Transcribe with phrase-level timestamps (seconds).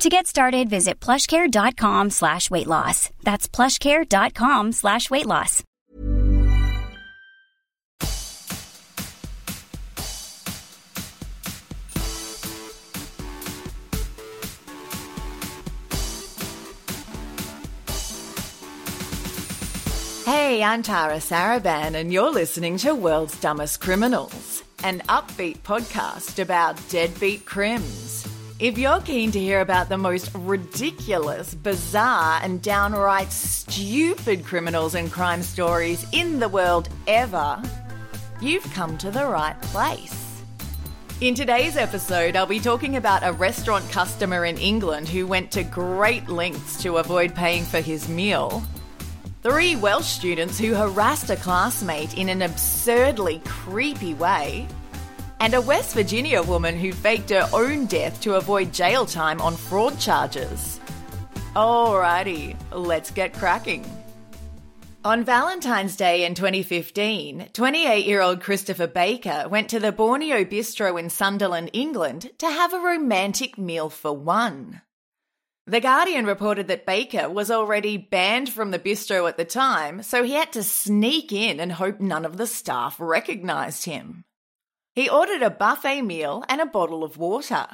[0.00, 3.10] To get started, visit plushcare.com slash weight loss.
[3.22, 5.62] That's plushcare.com slash weight loss.
[20.24, 26.78] Hey, I'm Tara Saraban, and you're listening to World's Dumbest Criminals, an upbeat podcast about
[26.88, 28.29] deadbeat crims.
[28.60, 35.10] If you're keen to hear about the most ridiculous, bizarre, and downright stupid criminals and
[35.10, 37.62] crime stories in the world ever,
[38.42, 40.42] you've come to the right place.
[41.22, 45.62] In today's episode, I'll be talking about a restaurant customer in England who went to
[45.62, 48.62] great lengths to avoid paying for his meal.
[49.42, 54.68] Three Welsh students who harassed a classmate in an absurdly creepy way.
[55.40, 59.56] And a West Virginia woman who faked her own death to avoid jail time on
[59.56, 60.78] fraud charges.
[61.56, 63.84] Alrighty, let's get cracking.
[65.02, 71.00] On Valentine's Day in 2015, 28 year old Christopher Baker went to the Borneo Bistro
[71.00, 74.82] in Sunderland, England to have a romantic meal for one.
[75.66, 80.22] The Guardian reported that Baker was already banned from the bistro at the time, so
[80.22, 84.24] he had to sneak in and hope none of the staff recognized him.
[84.94, 87.66] He ordered a buffet meal and a bottle of water.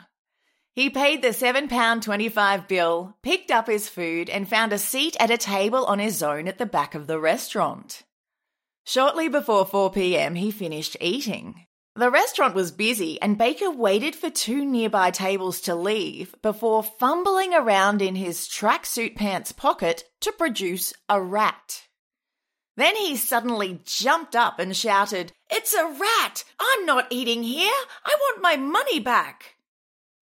[0.75, 5.39] He paid the £7.25 bill, picked up his food, and found a seat at a
[5.39, 8.03] table on his own at the back of the restaurant.
[8.84, 11.67] Shortly before 4 pm, he finished eating.
[11.95, 17.55] The restaurant was busy, and Baker waited for two nearby tables to leave before fumbling
[17.55, 21.86] around in his tracksuit pants pocket to produce a rat.
[22.77, 26.45] Then he suddenly jumped up and shouted, It's a rat!
[26.61, 27.73] I'm not eating here!
[28.05, 29.57] I want my money back!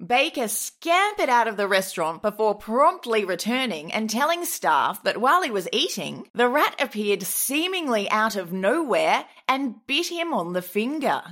[0.05, 5.51] Baker scampered out of the restaurant before promptly returning and telling staff that while he
[5.51, 11.23] was eating, the rat appeared seemingly out of nowhere and bit him on the finger.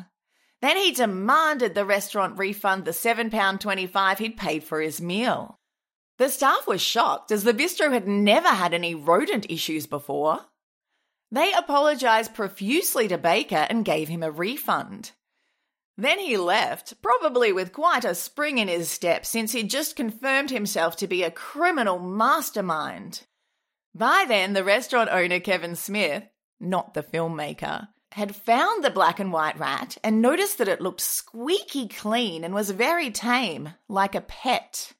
[0.60, 5.58] Then he demanded the restaurant refund the £7.25 he'd paid for his meal.
[6.18, 10.46] The staff was shocked as the bistro had never had any rodent issues before.
[11.32, 15.12] They apologised profusely to Baker and gave him a refund.
[15.96, 20.50] Then he left, probably with quite a spring in his step since he'd just confirmed
[20.50, 23.22] himself to be a criminal mastermind.
[23.94, 26.24] By then, the restaurant owner Kevin Smith,
[26.60, 31.00] not the filmmaker, had found the black and white rat and noticed that it looked
[31.00, 34.92] squeaky clean and was very tame, like a pet.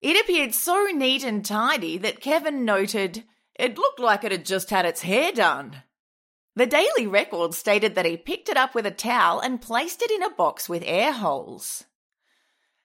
[0.00, 3.24] It appeared so neat and tidy that Kevin noted
[3.58, 5.82] it looked like it had just had its hair done.
[6.54, 10.10] The Daily Record stated that he picked it up with a towel and placed it
[10.10, 11.84] in a box with air holes.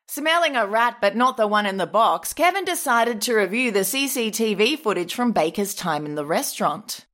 [0.08, 3.80] Smelling a rat but not the one in the box, Kevin decided to review the
[3.80, 7.06] CCTV footage from Baker's time in the restaurant.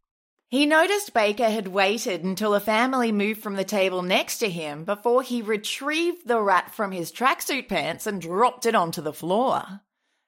[0.49, 4.83] He noticed Baker had waited until a family moved from the table next to him
[4.83, 9.81] before he retrieved the rat from his tracksuit pants and dropped it onto the floor.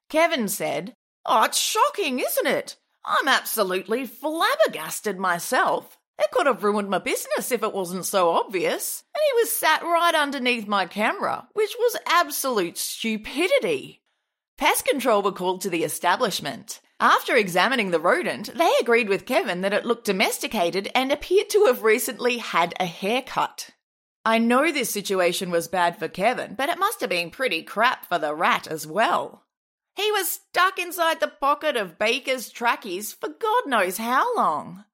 [0.10, 0.94] Kevin said,
[1.26, 2.78] Oh, it's shocking, isn't it?
[3.06, 5.98] I'm absolutely flabbergasted myself.
[6.20, 9.04] It could have ruined my business if it wasn't so obvious.
[9.16, 14.04] And he was sat right underneath my camera, which was absolute stupidity.
[14.58, 16.82] Pest control were called to the establishment.
[17.00, 21.66] After examining the rodent, they agreed with Kevin that it looked domesticated and appeared to
[21.66, 23.72] have recently had a haircut.
[24.24, 28.06] I know this situation was bad for Kevin, but it must have been pretty crap
[28.06, 29.48] for the rat as well.
[29.96, 34.86] He was stuck inside the pocket of Baker's trackies for God knows how long.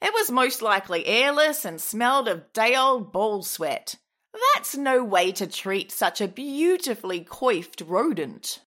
[0.00, 3.96] It was most likely airless and smelled of day old ball sweat.
[4.54, 8.60] That's no way to treat such a beautifully coiffed rodent.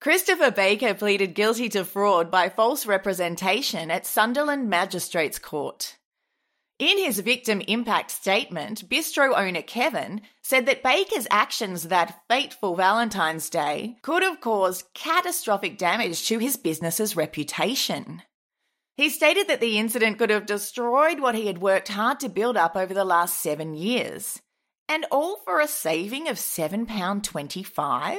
[0.00, 5.96] Christopher Baker pleaded guilty to fraud by false representation at Sunderland Magistrates Court.
[6.82, 13.48] In his victim impact statement, bistro owner Kevin said that Baker's actions that fateful Valentine's
[13.48, 18.22] Day could have caused catastrophic damage to his business's reputation.
[18.96, 22.56] He stated that the incident could have destroyed what he had worked hard to build
[22.56, 24.42] up over the last seven years,
[24.88, 28.18] and all for a saving of £7.25?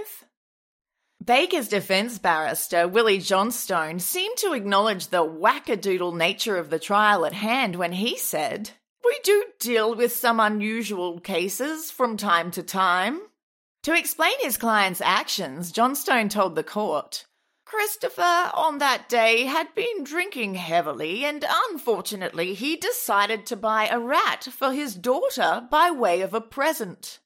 [1.24, 7.34] Baker's defense barrister, Willie Johnstone, seemed to acknowledge the wackadoodle nature of the trial at
[7.34, 8.72] hand when he said,
[9.06, 13.22] We do deal with some unusual cases from time to time.
[13.84, 17.26] To explain his client's actions, Johnstone told the court,
[17.64, 24.00] Christopher, on that day, had been drinking heavily, and unfortunately, he decided to buy a
[24.00, 27.20] rat for his daughter by way of a present.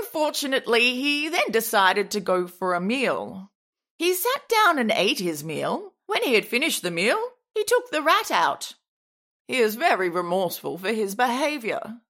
[0.00, 3.52] Unfortunately, he then decided to go for a meal.
[3.96, 5.92] He sat down and ate his meal.
[6.06, 7.20] When he had finished the meal,
[7.54, 8.74] he took the rat out.
[9.46, 12.00] He is very remorseful for his behaviour.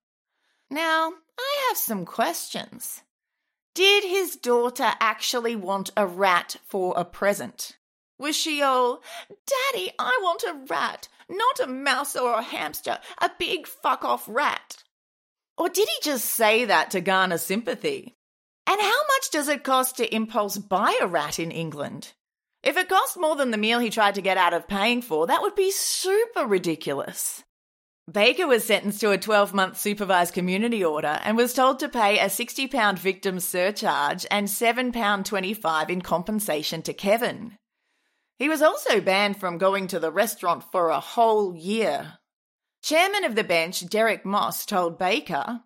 [0.70, 3.02] Now, I have some questions.
[3.74, 7.76] Did his daughter actually want a rat for a present?
[8.18, 13.30] Was she all, Daddy, I want a rat, not a mouse or a hamster, a
[13.38, 14.82] big fuck off rat?
[15.58, 18.14] Or did he just say that to garner sympathy?
[18.66, 22.12] And how much does it cost to impulse buy a rat in England?
[22.62, 25.26] If it cost more than the meal he tried to get out of paying for,
[25.26, 27.42] that would be super ridiculous.
[28.10, 32.18] Baker was sentenced to a 12 month supervised community order and was told to pay
[32.18, 37.58] a £60 victim surcharge and £7.25 in compensation to Kevin.
[38.38, 42.18] He was also banned from going to the restaurant for a whole year.
[42.82, 45.62] Chairman of the bench, Derek Moss, told Baker,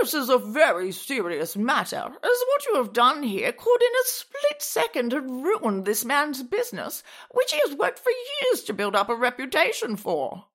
[0.00, 2.12] This is a very serious matter, as
[2.48, 7.02] what you have done here could in a split second have ruined this man's business,
[7.32, 8.10] which he has worked for
[8.42, 10.46] years to build up a reputation for.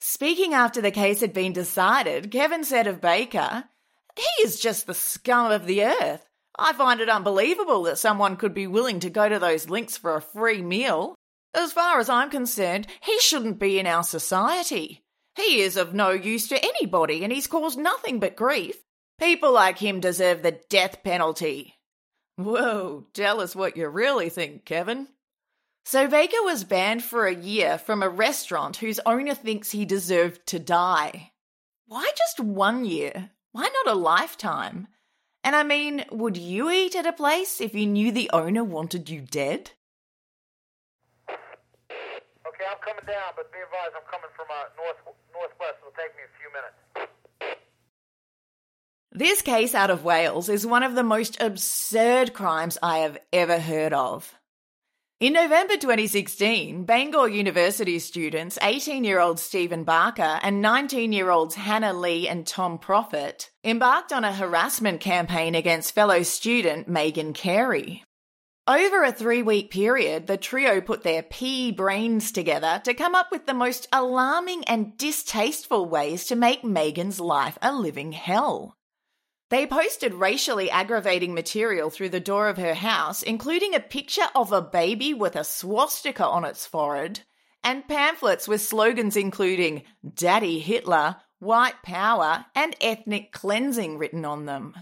[0.00, 3.64] Speaking after the case had been decided, Kevin said of Baker,
[4.16, 6.26] He is just the scum of the earth.
[6.58, 10.14] I find it unbelievable that someone could be willing to go to those links for
[10.14, 11.14] a free meal.
[11.54, 15.03] As far as I'm concerned, he shouldn't be in our society.
[15.36, 18.76] He is of no use to anybody and he's caused nothing but grief.
[19.18, 21.74] People like him deserve the death penalty.
[22.36, 25.08] Whoa, tell us what you really think, Kevin.
[25.84, 30.46] So Baker was banned for a year from a restaurant whose owner thinks he deserved
[30.46, 31.32] to die.
[31.86, 33.30] Why just one year?
[33.52, 34.88] Why not a lifetime?
[35.44, 39.10] And I mean, would you eat at a place if you knew the owner wanted
[39.10, 39.72] you dead?
[42.64, 44.96] Okay, I'm coming down, but be advised, I'm coming from uh, north
[45.32, 45.74] northwest.
[45.80, 46.76] It'll take me a few minutes.
[49.12, 53.58] This case out of Wales is one of the most absurd crimes I have ever
[53.58, 54.34] heard of.
[55.20, 61.54] In November 2016, Bangor University students 18 year old Stephen Barker and 19 year olds
[61.54, 68.04] Hannah Lee and Tom Profit embarked on a harassment campaign against fellow student Megan Carey.
[68.66, 73.30] Over a three week period, the trio put their pea brains together to come up
[73.30, 78.78] with the most alarming and distasteful ways to make Megan's life a living hell.
[79.50, 84.50] They posted racially aggravating material through the door of her house, including a picture of
[84.50, 87.20] a baby with a swastika on its forehead,
[87.62, 89.82] and pamphlets with slogans including
[90.14, 94.74] Daddy Hitler, White Power, and Ethnic Cleansing written on them.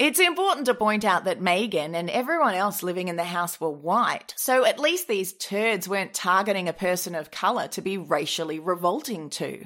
[0.00, 3.68] It's important to point out that Megan and everyone else living in the house were
[3.68, 8.58] white, so at least these turds weren't targeting a person of colour to be racially
[8.58, 9.62] revolting to.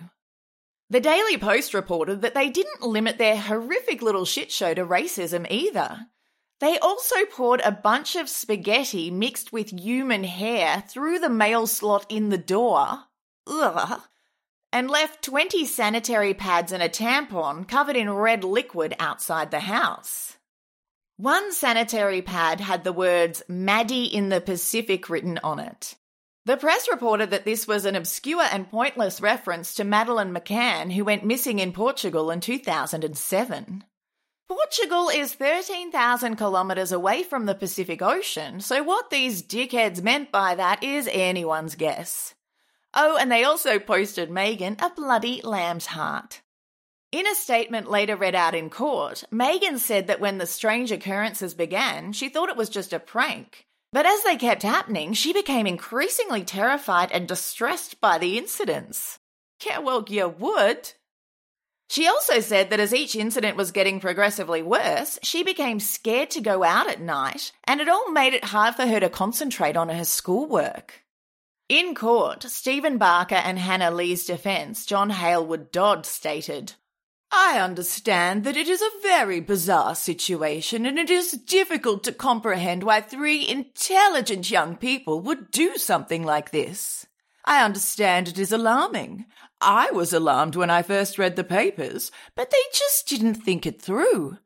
[0.91, 5.47] The Daily Post reported that they didn't limit their horrific little shit show to racism
[5.49, 6.09] either.
[6.59, 12.07] They also poured a bunch of spaghetti mixed with human hair through the mail slot
[12.09, 13.05] in the door.
[13.47, 14.01] Ugh
[14.75, 20.37] and left 20 sanitary pads and a tampon covered in red liquid outside the house.
[21.17, 25.94] One sanitary pad had the words Maddie in the Pacific written on it.
[26.44, 31.05] The press reported that this was an obscure and pointless reference to Madeleine McCann, who
[31.05, 33.84] went missing in Portugal in 2007.
[34.49, 40.56] Portugal is 13,000 kilometres away from the Pacific Ocean, so what these dickheads meant by
[40.56, 42.33] that is anyone's guess.
[42.94, 46.41] Oh, and they also posted Megan a bloody lamb's heart.
[47.10, 51.55] In a statement later read out in court, Megan said that when the strange occurrences
[51.55, 53.67] began, she thought it was just a prank.
[53.93, 59.20] But as they kept happening, she became increasingly terrified and distressed by the incidents.
[59.65, 60.93] Yeah, well, you would.
[61.89, 66.41] She also said that as each incident was getting progressively worse, she became scared to
[66.41, 69.89] go out at night, and it all made it hard for her to concentrate on
[69.89, 71.04] her schoolwork.
[71.69, 76.75] In court, Stephen Barker and Hannah Lee's defence, John Halewood Dodd, stated,
[77.33, 82.83] I understand that it is a very bizarre situation and it is difficult to comprehend
[82.83, 87.06] why three intelligent young people would do something like this.
[87.47, 89.25] I understand it is alarming.
[89.59, 93.81] I was alarmed when I first read the papers, but they just didn't think it
[93.81, 94.37] through.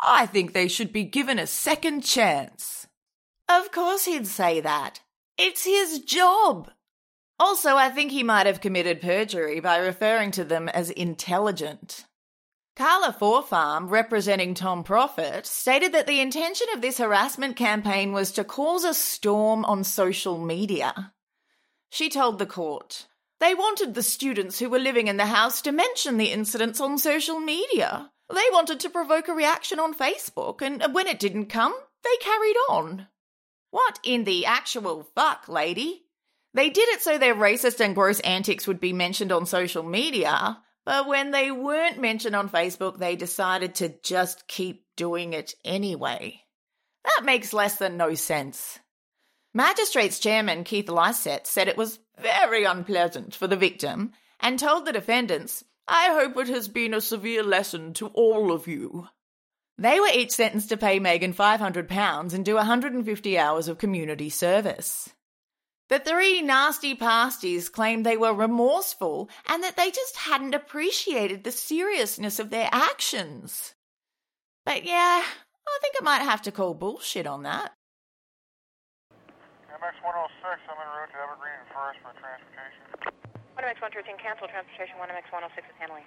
[0.00, 2.86] I think they should be given a second chance.
[3.46, 5.00] Of course he'd say that.
[5.38, 6.70] It's his job.
[7.38, 12.04] Also, I think he might have committed perjury by referring to them as intelligent.
[12.74, 18.44] Carla Forfarm, representing Tom Profit, stated that the intention of this harassment campaign was to
[18.44, 21.12] cause a storm on social media.
[21.90, 23.08] She told the court,
[23.40, 26.96] They wanted the students who were living in the house to mention the incidents on
[26.96, 28.10] social media.
[28.32, 31.74] They wanted to provoke a reaction on Facebook, and when it didn't come,
[32.04, 33.08] they carried on.
[33.72, 36.02] What in the actual fuck, lady?
[36.52, 40.58] They did it so their racist and gross antics would be mentioned on social media,
[40.84, 46.42] but when they weren't mentioned on Facebook, they decided to just keep doing it anyway.
[47.04, 48.78] That makes less than no sense.
[49.54, 54.92] Magistrates Chairman Keith Lycett said it was very unpleasant for the victim and told the
[54.92, 59.08] defendants, I hope it has been a severe lesson to all of you.
[59.78, 65.12] They were each sentenced to pay Megan £500 and do 150 hours of community service.
[65.88, 71.52] The three nasty pasties claimed they were remorseful and that they just hadn't appreciated the
[71.52, 73.74] seriousness of their actions.
[74.64, 77.72] But yeah, I think I might have to call bullshit on that.
[79.12, 83.12] MX 106, I'm en route to Evergreen and First for transportation.
[83.58, 84.94] 1MX 113 cancel transportation.
[84.96, 86.06] 1MX 106 is handling.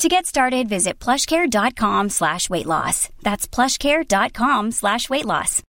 [0.00, 3.08] To get started, visit plushcare.com slash weight loss.
[3.22, 5.62] That's plushcare.com slash weight loss.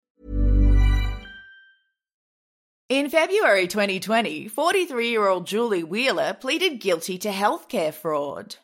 [2.89, 8.57] In February 2020, 43 year old Julie Wheeler pleaded guilty to healthcare fraud.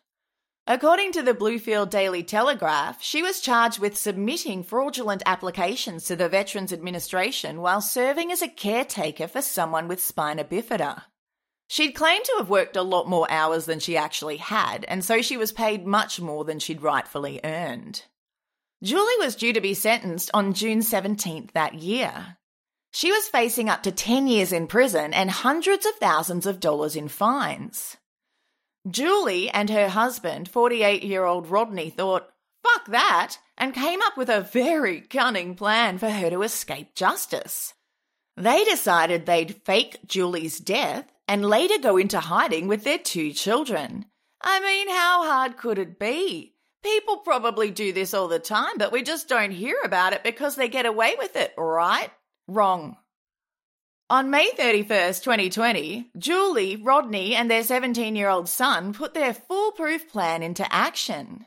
[0.67, 6.29] According to the Bluefield Daily Telegraph, she was charged with submitting fraudulent applications to the
[6.29, 11.03] Veterans Administration while serving as a caretaker for someone with spina bifida.
[11.73, 15.23] She'd claimed to have worked a lot more hours than she actually had, and so
[15.23, 18.05] she was paid much more than she'd rightfully earned.
[18.83, 22.37] Julie was due to be sentenced on June 17th that year.
[22.91, 26.95] She was facing up to 10 years in prison and hundreds of thousands of dollars
[26.95, 27.97] in fines.
[28.87, 32.29] Julie and her husband, 48 year old Rodney, thought,
[32.63, 37.73] fuck that, and came up with a very cunning plan for her to escape justice.
[38.37, 44.07] They decided they'd fake Julie's death and later go into hiding with their two children.
[44.41, 46.55] I mean, how hard could it be?
[46.83, 50.57] People probably do this all the time, but we just don't hear about it because
[50.57, 52.11] they get away with it, right?
[52.49, 52.97] Wrong.
[54.11, 60.09] On May 31st, 2020, Julie, Rodney, and their 17 year old son put their foolproof
[60.09, 61.47] plan into action.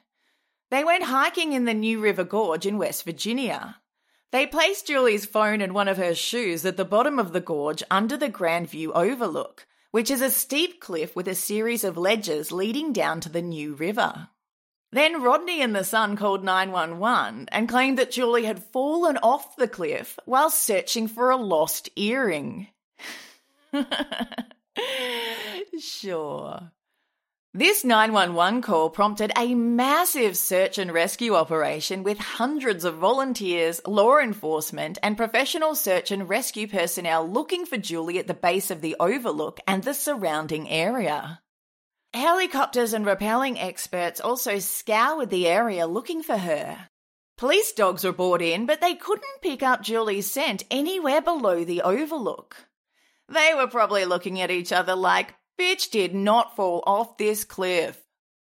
[0.71, 3.81] They went hiking in the New River Gorge in West Virginia.
[4.35, 7.81] They placed Julie's phone and one of her shoes at the bottom of the gorge
[7.89, 12.91] under the Grandview Overlook, which is a steep cliff with a series of ledges leading
[12.91, 14.27] down to the New River.
[14.91, 19.69] Then Rodney and the son called 911 and claimed that Julie had fallen off the
[19.69, 22.67] cliff while searching for a lost earring.
[25.79, 26.73] sure.
[27.57, 34.17] This 911 call prompted a massive search and rescue operation with hundreds of volunteers, law
[34.17, 38.97] enforcement, and professional search and rescue personnel looking for Julie at the base of the
[38.99, 41.39] overlook and the surrounding area.
[42.13, 46.89] Helicopters and rappelling experts also scoured the area looking for her.
[47.37, 51.83] Police dogs were brought in, but they couldn't pick up Julie's scent anywhere below the
[51.83, 52.67] overlook.
[53.29, 58.01] They were probably looking at each other like, bitch did not fall off this cliff.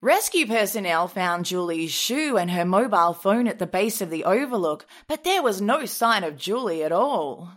[0.03, 4.87] Rescue personnel found Julie's shoe and her mobile phone at the base of the overlook,
[5.09, 7.53] but there was no sign of Julie at all.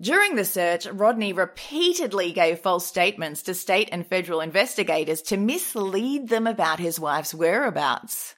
[0.00, 6.28] During the search, Rodney repeatedly gave false statements to state and federal investigators to mislead
[6.28, 8.36] them about his wife's whereabouts.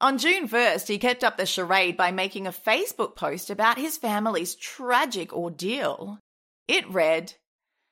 [0.00, 3.98] On June 1st, he kept up the charade by making a Facebook post about his
[3.98, 6.20] family's tragic ordeal.
[6.68, 7.34] It read,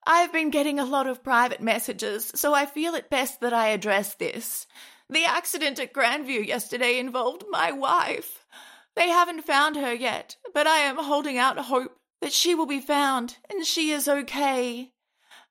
[0.08, 3.68] I've been getting a lot of private messages, so I feel it best that I
[3.68, 4.68] address this.
[5.10, 8.46] The accident at Grandview yesterday involved my wife.
[8.94, 12.80] They haven't found her yet, but I am holding out hope that she will be
[12.80, 14.92] found and she is okay.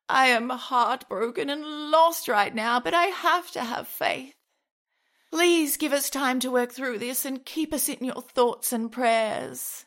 [0.07, 4.35] I am heartbroken and lost right now, but I have to have faith.
[5.31, 8.91] Please give us time to work through this and keep us in your thoughts and
[8.91, 9.84] prayers.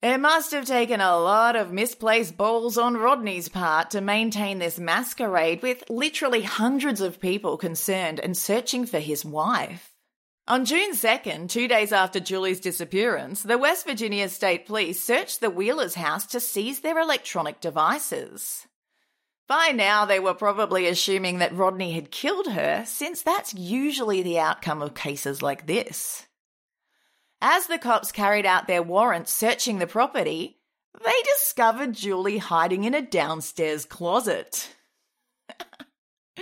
[0.00, 4.78] It must have taken a lot of misplaced balls on Rodney's part to maintain this
[4.78, 9.92] masquerade with literally hundreds of people concerned and searching for his wife.
[10.46, 15.50] On June 2nd, two days after Julie's disappearance, the West Virginia State Police searched the
[15.50, 18.68] Wheelers' house to seize their electronic devices.
[19.48, 24.38] By now, they were probably assuming that Rodney had killed her, since that's usually the
[24.38, 26.27] outcome of cases like this.
[27.40, 30.58] As the cops carried out their warrant searching the property,
[31.04, 34.74] they discovered Julie hiding in a downstairs closet.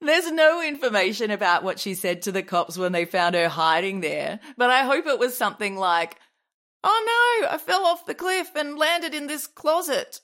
[0.00, 4.00] There's no information about what she said to the cops when they found her hiding
[4.00, 6.18] there, but I hope it was something like,
[6.82, 10.20] Oh no, I fell off the cliff and landed in this closet.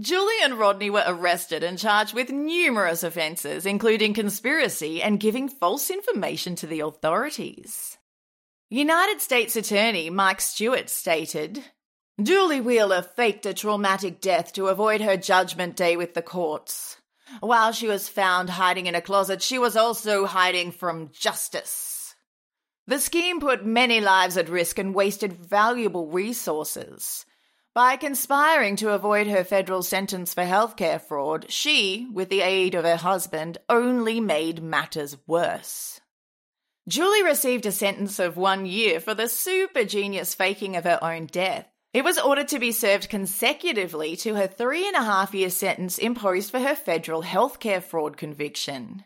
[0.00, 5.90] Julie and Rodney were arrested and charged with numerous offences, including conspiracy and giving false
[5.90, 7.97] information to the authorities.
[8.70, 11.64] United States Attorney Mike Stewart stated
[12.22, 16.98] Julie Wheeler faked a traumatic death to avoid her judgment day with the courts.
[17.40, 22.14] While she was found hiding in a closet, she was also hiding from justice.
[22.86, 27.24] The scheme put many lives at risk and wasted valuable resources.
[27.74, 32.84] By conspiring to avoid her federal sentence for healthcare fraud, she, with the aid of
[32.84, 36.02] her husband, only made matters worse.
[36.88, 41.26] Julie received a sentence of one year for the super genius faking of her own
[41.26, 41.68] death.
[41.92, 45.98] It was ordered to be served consecutively to her three and a half year sentence
[45.98, 49.04] imposed for her federal healthcare fraud conviction.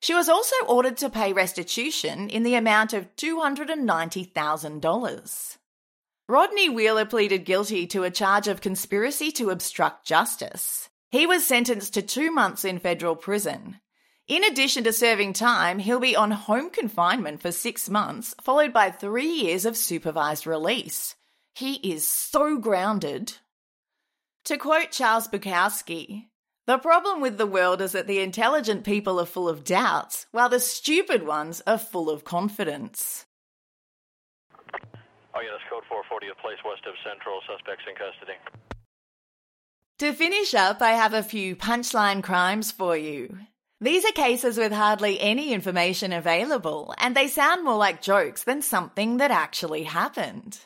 [0.00, 5.56] She was also ordered to pay restitution in the amount of $290,000.
[6.28, 10.90] Rodney Wheeler pleaded guilty to a charge of conspiracy to obstruct justice.
[11.10, 13.78] He was sentenced to two months in federal prison.
[14.32, 18.90] In addition to serving time, he'll be on home confinement for six months, followed by
[18.90, 21.16] three years of supervised release.
[21.54, 23.34] He is so grounded.
[24.46, 26.28] To quote Charles Bukowski,
[26.64, 30.48] the problem with the world is that the intelligent people are full of doubts, while
[30.48, 33.26] the stupid ones are full of confidence.
[35.34, 37.40] Oh, yeah, that's code 440 of place west of Central.
[37.46, 38.38] Suspects in custody.
[39.98, 43.36] To finish up, I have a few punchline crimes for you.
[43.82, 48.62] These are cases with hardly any information available, and they sound more like jokes than
[48.62, 50.60] something that actually happened.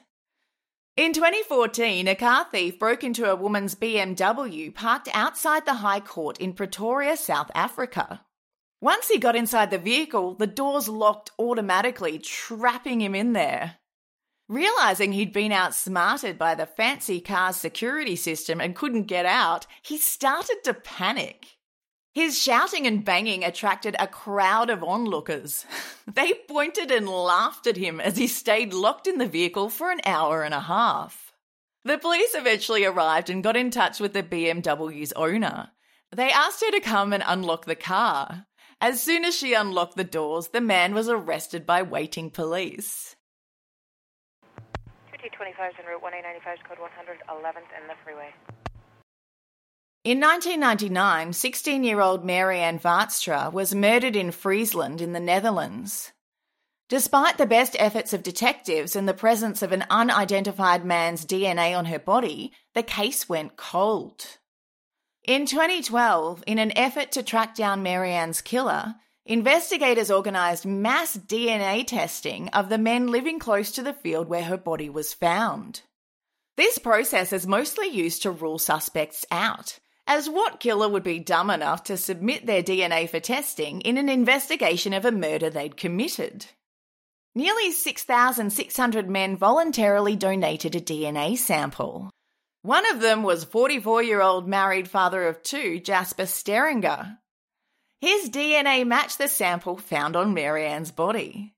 [0.98, 6.37] In 2014, a car thief broke into a woman's BMW parked outside the High Court
[6.37, 8.20] in Pretoria, South Africa.
[8.83, 13.76] Once he got inside the vehicle, the doors locked automatically, trapping him in there.
[14.46, 19.96] Realizing he'd been outsmarted by the fancy car's security system and couldn't get out, he
[19.96, 21.55] started to panic.
[22.16, 25.66] His shouting and banging attracted a crowd of onlookers.
[26.07, 30.00] They pointed and laughed at him as he stayed locked in the vehicle for an
[30.07, 31.35] hour and a half.
[31.85, 35.72] The police eventually arrived and got in touch with the BMW's owner.
[36.11, 38.46] They asked her to come and unlock the car.
[38.81, 43.14] As soon as she unlocked the doors, the man was arrested by waiting police.
[45.12, 48.33] 2T25 is en route 1895 code 100, 11th and the freeway.
[50.06, 56.12] In 1999, 16 year old Marianne Vaatstra was murdered in Friesland in the Netherlands.
[56.88, 61.86] Despite the best efforts of detectives and the presence of an unidentified man's DNA on
[61.86, 64.38] her body, the case went cold.
[65.24, 72.48] In 2012, in an effort to track down Marianne's killer, investigators organised mass DNA testing
[72.50, 75.82] of the men living close to the field where her body was found.
[76.56, 81.50] This process is mostly used to rule suspects out, as what killer would be dumb
[81.50, 86.46] enough to submit their DNA for testing in an investigation of a murder they'd committed?
[87.34, 92.10] Nearly 6,600 men voluntarily donated a DNA sample.
[92.62, 97.18] One of them was 44 year old married father of two, Jasper Steringa.
[98.00, 101.54] His DNA matched the sample found on Marianne's body.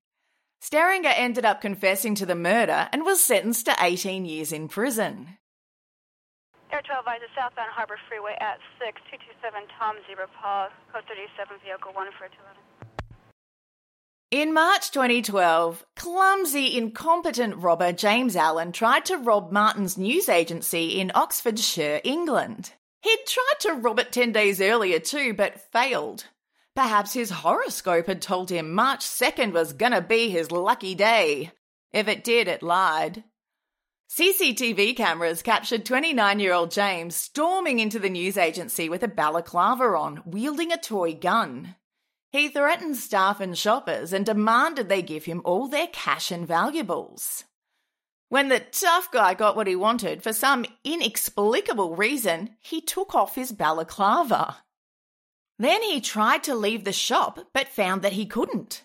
[0.60, 5.38] Steringer ended up confessing to the murder and was sentenced to 18 years in prison.
[6.70, 10.28] Air 12 advisor southbound Harbor Freeway at 6, 227 Tom Zebra
[10.92, 12.60] code 37, vehicle 1 for 211.
[14.30, 21.10] In March 2012, clumsy, incompetent robber James Allen tried to rob Martin's news agency in
[21.14, 22.72] Oxfordshire, England.
[23.00, 26.26] He'd tried to rob it 10 days earlier too, but failed.
[26.76, 31.50] Perhaps his horoscope had told him March 2nd was gonna be his lucky day.
[31.94, 33.24] If it did, it lied.
[34.08, 39.84] CCTV cameras captured 29 year old James storming into the news agency with a balaclava
[39.84, 41.76] on, wielding a toy gun.
[42.32, 47.44] He threatened staff and shoppers and demanded they give him all their cash and valuables.
[48.30, 53.34] When the tough guy got what he wanted, for some inexplicable reason, he took off
[53.34, 54.56] his balaclava.
[55.58, 58.84] Then he tried to leave the shop, but found that he couldn't.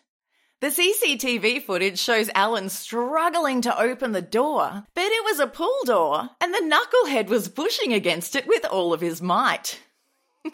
[0.64, 5.76] The CCTV footage shows Alan struggling to open the door, but it was a pull
[5.84, 9.82] door, and the knucklehead was pushing against it with all of his might.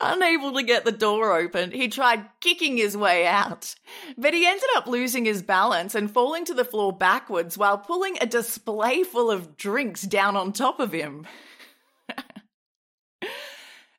[0.00, 3.74] Unable to get the door open, he tried kicking his way out,
[4.16, 8.16] but he ended up losing his balance and falling to the floor backwards while pulling
[8.22, 11.26] a display full of drinks down on top of him.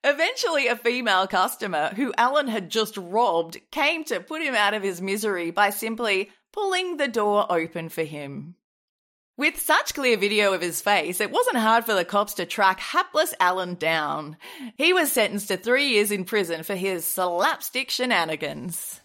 [0.04, 4.84] Eventually, a female customer who Alan had just robbed came to put him out of
[4.84, 8.56] his misery by simply pulling the door open for him.
[9.38, 12.80] With such clear video of his face, it wasn't hard for the cops to track
[12.80, 14.38] hapless Alan down.
[14.78, 19.02] He was sentenced to three years in prison for his slapstick shenanigans.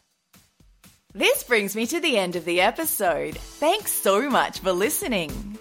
[1.14, 3.38] This brings me to the end of the episode.
[3.38, 5.58] Thanks so much for listening.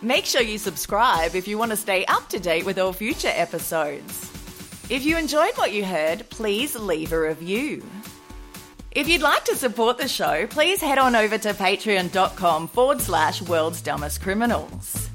[0.00, 3.32] Make sure you subscribe if you want to stay up to date with all future
[3.34, 4.33] episodes.
[4.90, 7.82] If you enjoyed what you heard, please leave a review.
[8.90, 13.40] If you'd like to support the show, please head on over to patreon.com forward slash
[13.40, 15.08] world's dumbest criminals.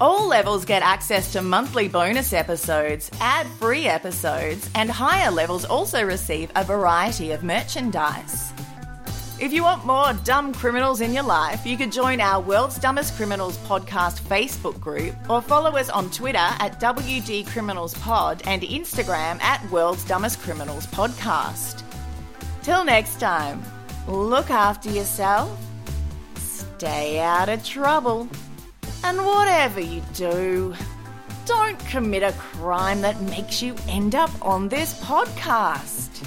[0.00, 6.02] All levels get access to monthly bonus episodes, ad free episodes, and higher levels also
[6.04, 8.52] receive a variety of merchandise.
[9.38, 13.14] If you want more dumb criminals in your life, you could join our World's Dumbest
[13.16, 19.38] Criminals podcast Facebook group or follow us on Twitter at WD Criminals Pod and Instagram
[19.42, 21.82] at World's Dumbest Criminals Podcast.
[22.62, 23.62] Till next time,
[24.08, 25.54] look after yourself,
[26.36, 28.26] stay out of trouble,
[29.04, 30.74] and whatever you do,
[31.44, 36.26] don't commit a crime that makes you end up on this podcast.